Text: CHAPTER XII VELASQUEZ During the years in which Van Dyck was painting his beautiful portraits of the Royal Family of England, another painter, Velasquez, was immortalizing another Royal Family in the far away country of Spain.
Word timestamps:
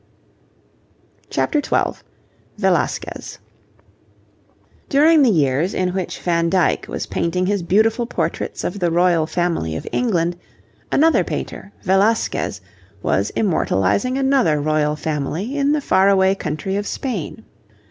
CHAPTER 1.29 1.61
XII 1.61 2.01
VELASQUEZ 2.57 3.37
During 4.89 5.21
the 5.21 5.29
years 5.29 5.75
in 5.75 5.89
which 5.89 6.19
Van 6.21 6.49
Dyck 6.49 6.87
was 6.87 7.05
painting 7.05 7.45
his 7.45 7.61
beautiful 7.61 8.07
portraits 8.07 8.63
of 8.63 8.79
the 8.79 8.89
Royal 8.89 9.27
Family 9.27 9.75
of 9.75 9.85
England, 9.91 10.37
another 10.91 11.23
painter, 11.23 11.71
Velasquez, 11.83 12.61
was 13.03 13.29
immortalizing 13.35 14.17
another 14.17 14.59
Royal 14.59 14.95
Family 14.95 15.55
in 15.55 15.71
the 15.71 15.81
far 15.81 16.09
away 16.09 16.33
country 16.33 16.77
of 16.77 16.87
Spain. 16.87 17.45